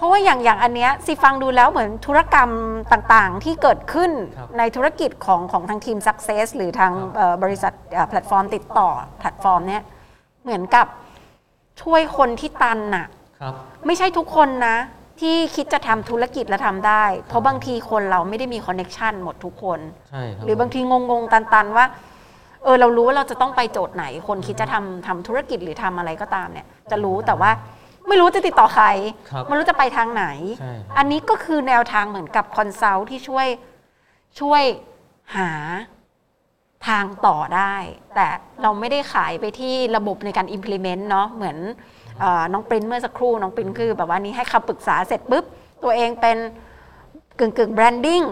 [0.00, 2.50] เพราะว่าอย่างอย่างอันเนี้ยสิฟังดูแล้วเหมือนธุรกรรม
[2.92, 9.82] ต่างๆ ที่เกิดขึ้นครับในธุรกิจของของทางทีม Success หรือทางครับเอ่อบริษัทเอ่อแพลตฟอร์มติดต่อแพลตฟอร์มเนี้ย
[10.44, 10.86] เหมือนกับ
[11.82, 13.06] ช่วยคนที่ตันน่ะ
[13.40, 13.54] ครับ
[13.86, 14.76] ไม่ใช่ทุกคนนะ
[15.20, 21.86] ที่คิดจะทำธุรกิจและทำได้ เพราะบางทีคนเราไม่ได้มี connection หมดทุกคน ใช่ครับหรือบางทีงงๆตันๆว่า
[22.64, 27.50] เออเรารู้ว่าเราจะต้องไปโจทย์ไหน คนคิดจะทำทำธุรกิจหรือทำอะไรก็ตามเนี่ย จะรู้แต่ว่า
[28.10, 28.86] ไม่รู้จะติดต่อใคร
[29.30, 30.26] ครับไม่รู้จะไปทางไหน
[30.58, 33.46] ใช่ครับอันนี้ก็คือแนวทางเหมือนกับ consult ที่ช่วย
[34.40, 34.62] ช่วย
[35.36, 35.52] หา
[36.88, 37.74] ทางต่อได้
[38.14, 38.26] แต่
[38.62, 41.56] เราไม่ได้ขายไปที่ระบบในการ implement เนาะเหมือน
[42.20, 45.44] เออน้องปริ้นเมื่อสักครู่น้องปริ้นคือแบบว่านี้ให้คำปรึกษาเสร็จปุ๊บ
[45.82, 46.36] ตัวเองเป็น
[47.38, 48.22] กึ่งกึ่ง branding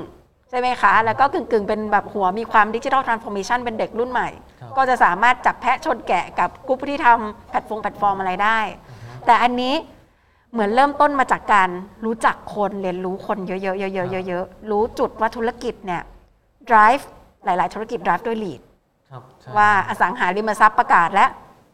[0.50, 4.28] ใช่ไหมคะ แล้วก็กึ่งกึ่งเป็นแบบหัวมีความ digital transformation เป็นเด็กรุ่นใหม่
[4.60, 8.58] ครับ ก็จะสามารถจับแพะชนแกะกับกลุ่มที่ทำแพลตฟอร์มแพลตฟอร์มอะไรได้
[9.28, 9.74] แต่อันนี้
[10.52, 11.68] เหมือนเริ่มต้นมาจากการ
[12.04, 16.02] รู้จักคนเรียนรู้คนเยอะๆเยอะๆเยอะๆรู้จุดว่าธุรกิจเนี่ย
[16.70, 17.04] drive
[17.44, 18.60] หลาย ๆ ธุรกิจ drive ด้วย lead
[19.10, 21.30] ครับใช่ว่าอสังหาริมทรัพย์ประกาศแล้ว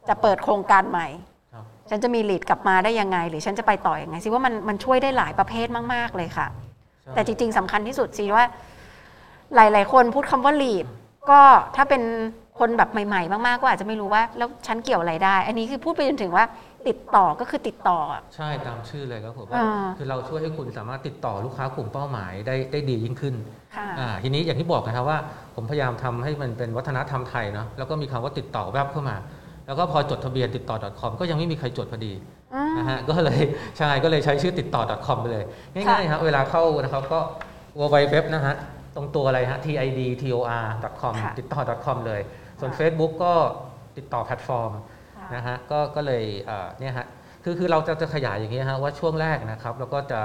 [0.08, 1.06] จะเปิดโครงการใหม่
[1.52, 6.46] ครับฉันจะมี lead กลับมาได้ยังไง หรือฉันจะไปต่ออยังไงสิว่ามันมันช่วยได้หลายประเภทมาก ๆ เลยค่ะ
[7.02, 8.44] ใช่แต่จริง ๆสำคัญที่สุดสิว่า
[9.54, 10.86] หลาย ๆ คนพูดคำว่า lead
[11.30, 11.40] ก็
[11.76, 12.02] ถ้าเป็น
[12.58, 16.44] คนแบบใหม่ ๆ มากๆก็อาจจะไม่รู้ว่าแล้วฉันเกี่ยวอะไรได้ อันนี้คือพูดไปจนถึงว่า
[16.88, 23.34] ติดต่อก็คือติดต่ออะใช่ตามชื่อเลยครับผมว่าอ่าคือเราช่วยให้คุณสามารถติดต่อลูกค้ากลุ่มเป้าหมายได้ได้ดียิ่งขึ้น
[23.76, 25.18] ค่ะอ่าทีนี้อย่างที่บอกนะครับว่า
[25.54, 29.16] ผมพยายามทำให้มันเป็นวัฒนธรรมไทยเนาะแล้วก็มีคำว่าติดต่อแวบเข้ามา
[29.66, 32.12] แล้วก็พอจดทะเบียนติดต่อ .com ก็ยังไม่มีใครจดพอดี
[32.78, 33.40] นะฮะก็เลย
[33.78, 37.20] ใช่ก็เลยใช้ชื่อติดต่อ .com ไปเลยง่ายๆครับเวลาเข้านะครับก็
[37.78, 38.54] w w w นะฮะ
[38.96, 39.76] ตรงตัวอะไรฮะ tid
[40.22, 42.20] tor com ค่ะติดต่อ .com เลย
[42.60, 43.32] ส่วน Facebook ก็
[43.96, 44.72] ติดต่อแพลตฟอร์ม
[45.34, 47.06] นะฮะก็ก็เลยเอ่อเนี่ยฮะ
[47.44, 50.20] คือคือเราจะจะขยายอย่างนี้ฮะว่าช่วงแรกนะครับแล้วก็จะ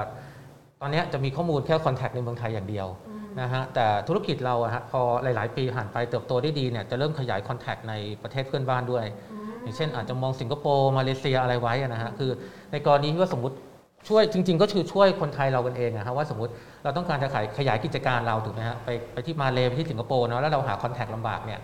[0.80, 2.88] ตอนเนี้ยจะมีข้อมูลแค่ contact ในเมืองไทยอย่างเดียว
[3.40, 9.04] นะฮะแต่ธุรกิจเราอะฮะพอหลาย ๆ ปีผ่านไปเติบโตได้ดีเนี่ยจะเริ่มขยาย contact ในประเทศเพื่อนบ้านด้วย
[9.62, 12.30] อย่างเช่นอาจจะมองสิงคโปร์มาเลเซียอะไรไว้อะนะฮะคือ
[12.72, 13.56] ในกรณีที่ว่าสมมติ
[14.08, 16.52] ช่วยจริง ๆ ก็คือช่วยคนไทยเรากันเองอะฮะว่าสมมติ
[16.84, 21.60] เราต้องการจะขายขยายกิจการเราถูกไหมฮะไปไปที่มาเลไปที่สิงคโปร์เนาะแล้วเราหา contact ลำบากเนี่ย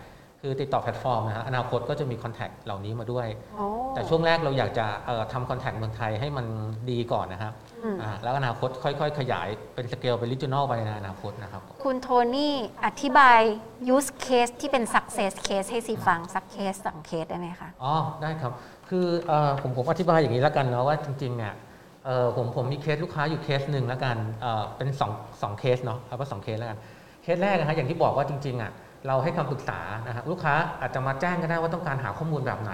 [0.46, 6.46] คืคือติดต่อแพลตฟอร์มนะฮะอนาคตก็จะมี contact เหล่านี้มาด้วยโอ้แต่ช่วงแรกเราอยากจะเอ่อทำ contact เมืองไทยให้มัน
[6.90, 7.52] ดีก่อนนะครับ
[7.84, 12.54] อืมอ่าแล้วอนาคตค่อย ๆ ขยายเป็นสเกลเป็นริจิ o น a ลไปในอนาคตนะครับ คุณโทนี่
[12.86, 13.40] อธิบาย
[13.94, 18.52] use case ที่เป็น success case ให้ซีฟัง สักเคสสองเคสได้ไหมคะ อ๋อ ได้ครับ
[18.88, 21.54] คือเอ่อผมผมอธิบายอย่างนี้แล้วกันเนาะว่าจริงๆเนี่ย
[22.04, 26.78] เอ่อผมผมมีเคสลูกค้าอยู่เคสหนึ่งแล้วกันเอ่อเป็น2องสองเคสเนาะเอาว่าสองเคสแล้วกัน
[27.22, 28.72] เคสแรกนะฮะอย่างที่บอกว่าจริงๆอะ
[29.06, 32.72] เราให้คำปรึกษานะฮะลูกค้าอาจจะมาแจ้งก็ได้ว่าต้องการหาข้อมูลแบบไหน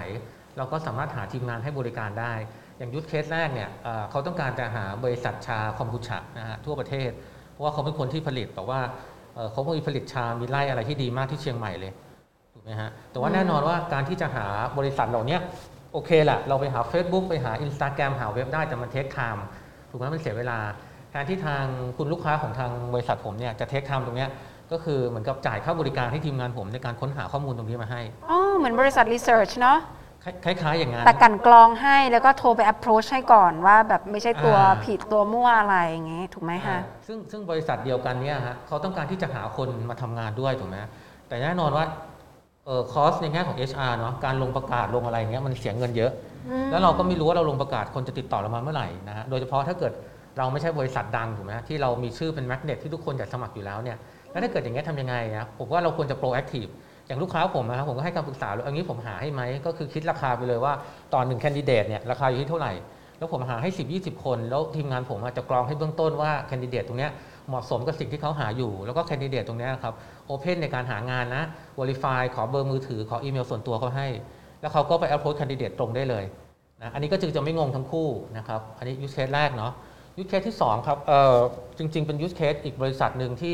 [0.57, 2.33] เราก็สามารถหาทีมงานให้บริการได้
[2.77, 3.69] อย่าง use case แรกเนี่ย
[4.09, 7.11] เขาต้องการจะหาบริษัทชาคอมบูชานะฮะทั่วประเทศ
[7.51, 8.81] เพราะว่าเขาเป็นคนที่ผลิตแบบว่า
[9.35, 11.91] เอ่อเขามีผลิตชา มีไร่อะไรที่ดีมากที่เชียงใหม่เลย
[12.53, 14.45] ถูกไหมฮะแต่ว่าแน่นอนว่าการที่จะหา
[14.77, 15.37] บริษัทเหล่านี้
[15.93, 19.45] โอเคแหละเราไปหา Facebook ไปหา Instagram หาเว็บได้แต่มัน take time
[19.89, 20.59] ถูกไหมมันเสียเวลา
[21.09, 21.63] แทนที่ทาง
[21.97, 24.29] คุณลูกค้าของทางบริษัทผมเนี่ยจะ take time ตรงเนี้ย
[24.73, 29.79] ก็คือเหมือนกับจ่ายค่าบริการให้ทีมงานผมในการค้นหาข้อมูลตรงนี้มาให้อ๋อเหมือนบริษัท research เนาะ
[30.45, 40.77] คล้ายๆ อย่างนั้นแต่กลันกรองให้แล้วก็โทรไป approach ให้ก่อนว่าแบบไม่ใช่ตัวอ่าผิดตัวมั่วอะไรอย่างเงี้ยถูกไหมคะอ่าซึ่งซึ่งบริษัทเดียวกันเนี่ยฮะเขาต้องการที่จะหาคนมาทำงานด้วยถูกไหม
[41.27, 41.85] แต่แน่นอนว่า
[42.65, 46.11] เออคอสในแง่ของ HR เนาะการลงประกาศลงอะไรเงี้ยมันเสียเงินเยอะ
[46.71, 49.93] แล้วเราก็ไม่รู้ว่าเราลงประกาศคนจะติดต่อเรามาเมื่อไหร่นะฮะโดยเฉพาะถ้าเกิด
[50.37, 53.97] เราไม่ใช่บริษัทดังถูกไหมฮะที่เรามีชื่อเป็นแมกเนตที่ทุกคนอยากสมัครอยู่แล้วเนี่ย
[54.33, 56.65] แล้วถ้าเกิดอย่างเงี้ยทำยังไงนะผมว่าเราควรจะ proactive
[57.07, 60.73] อย่างลูกค้าผมนะครับผมก็ให้คำปรึกษาเลยเอางี้ผมหาให้ไหมก็คือคิดราคาไปเลยว่า
[61.13, 62.73] ตอนหนึ่ง candidate เนี่ยราคาอยู่ที่เท่าไหร่
[63.17, 67.11] แล้วผมหาให้ 10 20 คน แล้วทีมงานผมจะกรองให้เบื้องต้นว่า candidate ตรงเนี้ย
[67.47, 69.93] เหมาะสมกับสิ่งที่เขาหาอยู่ แล้วก็ candidate ตรงเนี้ยครับ
[70.25, 71.43] open ในการหางานนะ
[71.77, 74.07] Verify ขอเบอร์มือถือขออีเมลส่วนตัวเขาให้
[74.61, 76.23] แล้วเขาก็ไป approach candidate ตรงได้เลย
[76.81, 79.71] นะอันนี้ก็จึงจะไม่งงทั้งคู่นะครับอันนี้ use case แรกเนาะ
[80.17, 81.37] use case ที่2ครับเอ่อ
[81.77, 83.53] จริง ๆ เป็น use case อีกบริษัทหนึ่งที่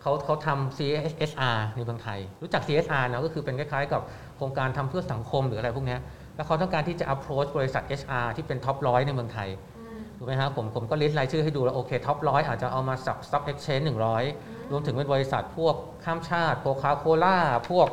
[0.00, 4.02] เขาเขาทำ CSR ในเมืองไทย รู้จัก CSR เนอะก็คือเป็นคล้ายๆ กับ
[4.36, 6.00] โครงการทำเพื่อสังคมหรืออะไรพวกเนี้ย
[6.36, 9.48] แล้วเขาต้องการที่จะ approach บริษัท HR ที่เป็น top ร้อยในเมืองไทย
[10.16, 13.84] ถูกไหมครับผมผมก็ list รายชื่อให้ดูแล้วโอเค top ร้อยอาจจะเอามาสับ stock exchange
[14.28, 17.36] 100รวมถึงเป็นบริษัทพวกข้ามชาติโคคาโคล่า
[17.70, 17.88] พวก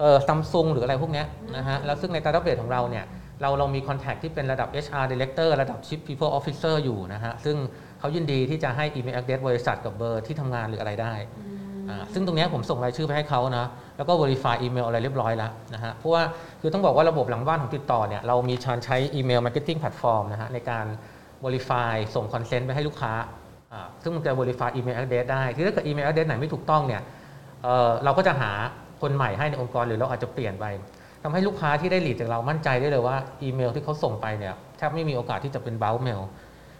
[0.00, 1.26] เอ่อซัมซุงหรืออะไรพวกเนี้ย
[1.56, 3.04] นะฮะแล้วซึ่งใน database ของเราเนี่ย
[3.40, 7.56] เราเรามี contact ที่เป็นระดับ HR director ระดับ chief people officer อยู่นะฮะซึ่ง
[8.04, 11.14] เขายินดีที่จะให้ email address บริษัทกับเบอร์ที่ทำงานหรืออะไรได้
[11.90, 16.22] อ่าซึ่งตรงเนี้ยผมส่งรายชื่อไปให้เขานะแล้วก็ verify อีเมลอะไรเรียบร้อยแล้วนะฮะเพราะว่า
[16.60, 20.86] คือต้องบอกว่าระบบหลังบ้านของติดต่อเนี่ยเรามีการใช้อีเมล marketing platform นะฮะในการ
[21.44, 23.12] verify ส่ง consent ไปให้ลูกค้า
[23.72, 27.02] อ่าซึ่งมันจะ verify email address ได้ที่ถ้าเกิด email address ไหนไม่ถูกต้องเนี่ย
[27.62, 28.52] เอ่อเราก็จะหา
[29.02, 30.66] คนใหม่ให้ในองค์กรหรือเราอาจจะเปลี่ยนไป
[31.22, 36.22] ทำให้ลูกค้าที่ได้ lead จากเรามั่นใจได้เลยว่าอีเมลที่เขาส่งไปเนี่ยแทบไม่มีโอกาสที่จะเป็น bounce mail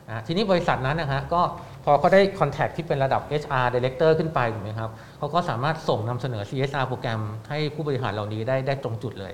[0.09, 1.41] นะทีนี้บริษัทนั้นนะฮะก็
[1.85, 7.21] พอเขาได้ contact ที่เป็นระดับ HR director ขึ้นไปถูกไหมครับเขาก็สามารถส่งนำเสนอ CSR program
[7.51, 9.33] ให้ผู้บริหารเหล่านี้ได้ได้ตรงจุดเลย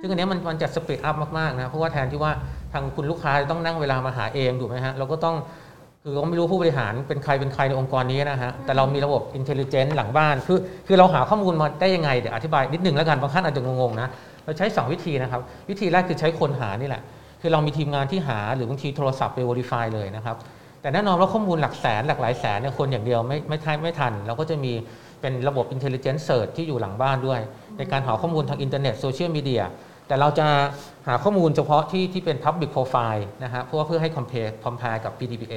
[0.00, 2.32] ซึ่งอันเนี้ยมันมันจะ speed up มากๆนะเพราะว่าแทนที่ว่า
[2.72, 5.36] ทางคุณลูกค้าจะต้องนั่งเวลามาหาเองถูกไหมฮะเราก็ต้อง
[6.04, 14.08] คือเราไม่รู้ผู้บริหารเป็นใครเป็นใครในองค์กรนี้นะฮะ แต่เรามีระบบอินเทล i เจนต์หลังบ้าน คือคือเราหาข้อมูลมาได้ยังไง เดี๋ยวอธิบายนิดหนึ่งแล้วกัน บางท่านอาจจะงงๆนะ
[14.44, 17.02] เราใช้ 2 วิธีนะครับ วิธีแรกคือใช้คนหานี่แหละ
[17.40, 20.36] คือเรามีทีมงานที่หาหรือบางทีโทรศัพท์ไป verify เลยนะครับ
[20.80, 24.72] แต่แน่นอนว่าข้อมูลหลักแสนหลักหลายแสนเนี่ยคนอย่างเดียวไม่ไม่ทันไม่ทัน เราก็จะมี
[25.20, 27.40] เป็นระบบ Intelligent Search ที่อยู่หลังบ้านด้วย
[27.78, 29.62] ในการหาข้อมูลทางอินเทอร์เน็ตโซเชียลมีเดีย
[30.08, 30.46] แต่เราจะ
[31.08, 35.56] หาข้อมูลเฉพาะที่ที่เป็น Public Profile นะฮะเพราะว่าเพื่อให้ comply comply กับ PDPA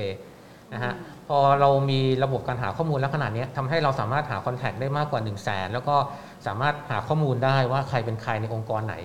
[0.74, 0.94] นะฮะ
[1.28, 5.96] พอเรามีระบบการหาข้อมูลแลักษณะเนี้ทำให้เราสามารถหา Contact ได้มากกว่า 1 0 0 0 0แสนแล้วก็
[6.48, 8.96] สามารถหาข้อมูลได้ว่าใครเป็นใครในองค์กรไหน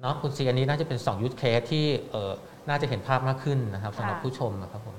[0.00, 2.32] เนาะคุณซีอันนี้น่าจะเป็น2 use case ที่เออ
[2.68, 4.96] น่าจะเห็นภาพมากขึ้นนะครับสำหรับค่ะผู้ชมนะครับผม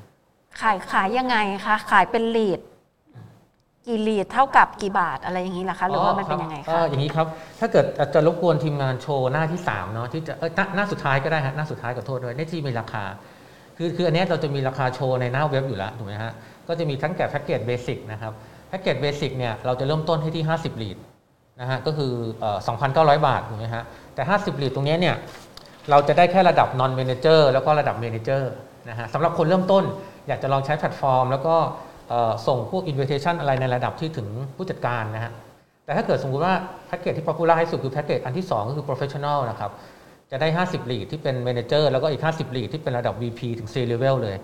[0.61, 2.59] ขายขายยังไงคะขายเป็นลีด
[3.87, 7.27] กี่ลีดเท่ากับกี่บาทอะไรอย่างนี้ล่ะคะหรือว่ามันเป็นยังไงเอ่คะออย่างนี้ครับ
[7.59, 13.03] ถ้าเกิดจะรบกวนทีมงานโชว์หน้าที่3เนาะที่จะเอ้ยหน้าหน้าสุดท้ายก็ได้ฮะหน้าสุดท้ายขอโทษด้วยในที่มีราคา
[13.77, 16.31] คือคืออันเนี้ยเราจะมีราคาโชว์ในหน้าเว็บอยู่แล้วถูกไหมฮะ
[16.67, 18.33] ก็จะมีทั้งแก่แพ็กเกจเบสิกนะครับ
[18.69, 20.97] แพ็กเกจเบสิกเนี่ยเราจะเริ่มต้นให้ที่ 50ลีด
[21.61, 22.57] นะฮะก็คือเอ่อ
[23.17, 23.83] 2,900 บาทถูกไหมฮะ
[24.15, 25.15] แต่ 50ลีดตรงเนี้ยเนี่ย
[25.89, 28.43] เราจะได้แค่ระดับ non manager แล้วก็ระดับ manager
[28.89, 29.83] นะฮะสำหรับคนเริ่มต้น
[30.27, 31.55] อยากจะลองใช้แพลตฟอร์ม แล้วก็
[32.09, 35.31] เอ่อส่งพวก invitation อะไรในระดับที่ถึงผู้จัดการนะฮะ
[35.85, 36.53] แต่ถ้าเกิดสมมุติว่า
[36.87, 39.71] แพ็กเกจที่ popular ที่สุดคือแพ็กเกจอันที่ 2 ก็คือ professional นะครับ
[40.31, 44.35] จะได้ 50ลีดที่เป็น manager แล้วก็อีก 50ลีดที่เป็นระดับ VP ถึง C level เลย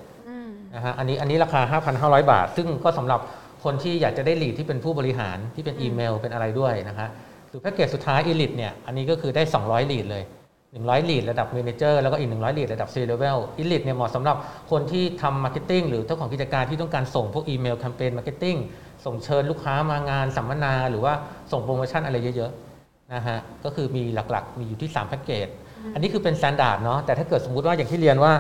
[0.76, 1.80] นะฮะอันนี้อันนี้ราคา
[2.22, 3.20] 5,500 บาท ซึ่งก็สำหรับ
[3.64, 7.10] คนที่อยากจะได้ลีดที่เป็นผู้บริหารที่เป็นอีเมลเป็นอะไรด้วยนะฮะ
[7.50, 10.24] หรือแพ็กเกจสุดท้าย elite เนี่ยอันนี้ก็คือได้ 200ลีดเลย
[10.68, 14.36] 100ลีดระดับ manager แล้วก็อีก 100ลีดระดับ C level elite เนี่ยเหมาะสำหรับ
[14.72, 18.58] คนที่ทำ marketing หรือเจ้าของกิจการที่ต้องการส่งพวกอีเมลแคมเปญ marketing
[19.06, 21.14] ส่งเชิญลูกค้ามางานสัมมนา หรือว่า
[21.52, 25.48] ส่งโปรโมชั่นอะไรเยอะๆนะฮะก็คือมีหลักๆ มีอยู่ที่3แพ็กเกจ
[25.94, 28.32] อันนี้คือเป็น s ต a ดาร์ดเนาะแต่ถ้าเกิดสมมุติว่าอย่างที่เรียนว่า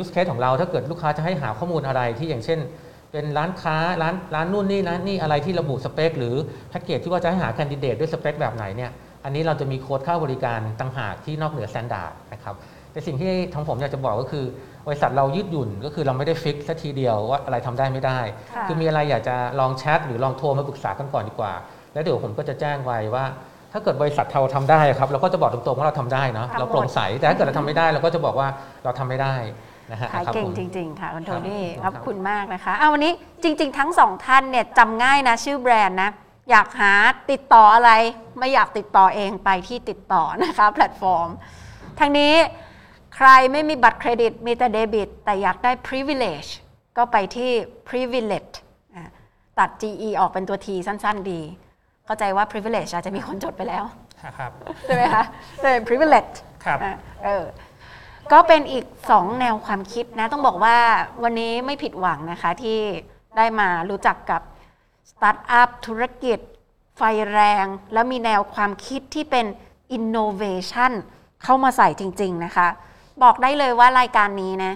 [0.00, 2.58] use case ของเราถ้าเกิดลูกค้าจะให้หาข้อมูลอะไรที่อย่างเช่น
[3.14, 6.34] เป็นร้านค้าร้านร้านนู่นนี่นะนี่อะไรที่ระบุสเปค หรือ
[6.70, 8.90] แพ็กเกจที่ว่าจะให้หา candidate ด้วยสเปคแบบไหนเนี่ย
[9.24, 12.54] อันนี้เราจะมี quote ค่าบริการต่างหากที่นอกเหนือ s ต a ดาร์ดนะครับ
[12.92, 14.44] แต่สิ่งที่ทางผมอยากจะบอกก็คือ
[14.86, 18.18] บริษัทเรายืดหยุ่นก็คือเราไม่ได้ fix ซะทีเดียวว่าอะไรทำได้ไม่ได้
[18.54, 21.52] ค่ะคือมีอะไรอยากจะลองแชทหรือลองโทรมาปรึกษากันก่อนดีกว่า
[21.94, 23.24] แล้วเดี๋ยวผมก็จะแจ้งไว้ว่า
[23.72, 28.48] ถ้าเกิดบริษัทเราทำได้ครับเราก็จะบอกตรงๆว่าเราทำได้เนาะทำหมดเราโปร่งใสแต่ถ้าเกิดเราทำไม่ได้เราก็จะบอกว่า
[28.84, 29.34] เราทำไม่ได้
[29.90, 36.10] นะฮะขายครับเก่งผมจริง ๆ ค่ะคุณโทนี่ครับขอบคุณมากนะคะเอาวันนี้จริง ๆ ทั้งสองท่านเนี่ยจำง่ายนะชื่อแบรนด์นะ
[36.50, 36.92] อยากหา
[37.30, 37.90] ติดต่ออะไร
[38.38, 41.28] ไม่อยากติดต่อเองไปที่ติดต่อนะคะแพลตฟอร์ม
[41.98, 42.34] ทางนี้
[43.16, 46.50] ใครไม่มีบัตรเครดิตมีแต่เดบิต แต่อยากได้ privilege
[46.96, 47.50] ก็ไปที่
[47.88, 48.54] privilege
[48.96, 49.04] อะ
[49.58, 51.40] ตัด GE ออกเป็นตัว T สั้น ๆ ดี
[52.06, 53.84] เข้าใจว่า privilege อาจจะมีคนจดไปแล้ว
[54.38, 54.52] ครับ
[54.86, 55.24] ใช่ไหมคะ
[55.60, 56.94] เป็น privilege ครับอะ
[57.24, 57.44] เออ
[58.32, 60.78] ก็เป็นอีกสองแนวความคิดนะ ต้องบอกว่า
[61.22, 62.78] วันนี้ไม่ผิดหวังนะคะที่
[63.36, 64.42] ได้มารู้จักกับ
[65.10, 66.38] สตาร์ทอัพธุรกิจ
[66.96, 69.46] ไฟแรง แล้วมีแนวความคิดที่เป็น
[69.96, 70.92] innovation
[71.44, 72.68] เข้ามาใส่จริง ๆ นะคะ
[73.22, 74.72] บอกได้เลยว่ารายการนี้นะ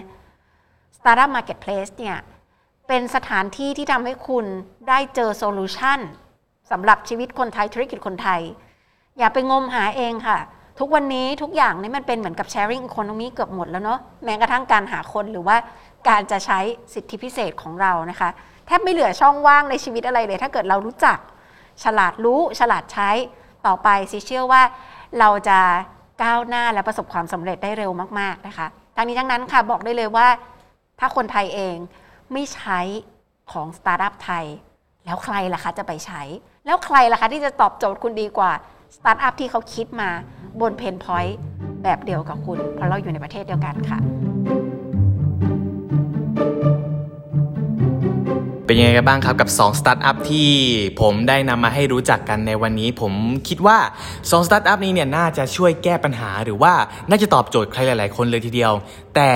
[0.97, 2.17] Startup Marketplace เนี่ย
[2.87, 4.45] เป็นสถานที่ที่ทำให้คุณ
[4.89, 5.99] ได้เจอโซลูชัน
[6.71, 8.41] สำหรับชีวิตคนไทยธุรกิจคนไทย
[9.17, 10.39] อย่าไปงมหาเองค่ะ
[10.79, 15.57] ทุกวันนี้ทุกอย่างนี่มันเป็นเหมือนกับ sharing economy เกือบหมดแล้วเนาะแม้กระทั่งการหาคนหรือว่า
[16.09, 16.59] การจะใช้
[16.93, 18.29] สิทธิพิเศษของเรานะคะ
[18.65, 21.17] แทบไม่เหลือช่องว่างในชีวิตอะไรเลย ถ้าเกิดเรารู้จัก
[21.83, 23.09] ฉลาดรู้ฉลาดใช้
[23.67, 24.61] ต่อไปสิเชื่อว่า
[25.19, 25.59] เราจะ
[26.23, 30.27] ก้าวหน้าและประสบความสำเร็จได้เร็วมาก ๆนะคะทั้งนี้ทั้งนั้นค่ะบอกได้เลยว่า
[30.99, 31.75] ถ้าคนไทยเอง
[32.33, 32.79] ไม่ใช้
[33.51, 34.45] ของสตาร์ทอัพไทย
[35.05, 36.21] แล้วใครล่ะคะจะไปใช้
[36.65, 38.51] แล้วใครล่ะคะที่จะตอบโจทย์คุณดีกว่า
[38.95, 40.09] สตาร์ทอัพที่เขาคิดมา
[40.61, 41.37] บน pain point
[41.83, 43.99] แบบเดียวกับคุณ เพราะเราอยู่ในประเทศเดียวกันค่ะ
[48.65, 50.49] เป็นยังไงกันบ้างครับกับ2สตาร์ทอัพที่
[51.01, 53.13] ผมได้นำมาให้รู้จักกันในวันนี้ ผม
[53.47, 53.77] คิดว่า
[54.11, 56.73] 2สตาร์ทอัพนี้เนี่ยน่าจะช่วยแก้ปัญหาหรือว่า
[57.09, 58.73] น่าจะตอบโจทย์ใครหลาย ๆ คนเลยทีเดียว
[59.15, 59.31] แต่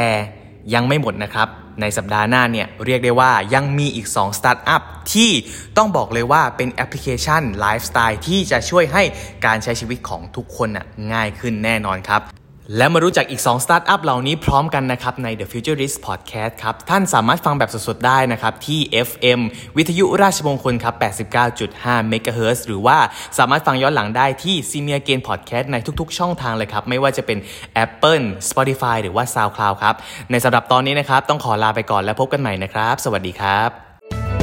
[0.73, 1.47] ยังไม่หมดนะครับ
[1.81, 4.81] ในสัปดาห์หน้าเนี่ยเรียกได้ว่ายังมีอีก2สตาร์ทอัพ
[5.13, 5.31] ที่
[5.77, 9.03] ต้องบอกเลยว่าเป็นแอปพลิเคชันไลฟ์สไตล์ที่จะช่วยให้
[9.45, 12.21] การใช้ชีวิตของทุกคนน่ะง่ายขึ้นแน่นอนครับ
[12.77, 19.39] และมารู้จักอีก 2 สตาร์ทอัพเหล่านี้พร้อมกันนะครับใน The Futurist Podcast ครับ ท่านสามารถฟังแบบสดๆ ได้นะครับ ที่ FM
[19.77, 20.95] วิทยุราชมงคลครับ
[21.53, 22.97] 89.5 MHz หรือว่า
[23.37, 27.37] สามารถฟังย้อนหลังได้ที่ s e m i a Gain Podcast ในทุกๆ ช่องทางเลยครับ ไม่ว่าจะเป็น
[27.85, 29.95] Apple Spotify หรือว่า SoundCloud ครับ
[30.31, 34.42] ในสำหรับตอนนี้นะครับ ต้องขอลาไปก่อนแล้วพบกันใหม่นะครับ สวัสดีครับ